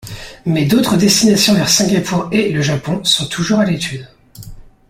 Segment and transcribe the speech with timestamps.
[0.47, 4.07] Mais d'autres destinations vers Singapour et le Japon sont toujours à l'étude.